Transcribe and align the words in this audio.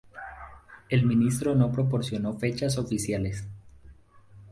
El 0.89 1.05
ministro 1.05 1.53
no 1.53 1.71
proporcionó 1.71 2.33
fechas 2.33 2.79
oficiales. 2.79 3.45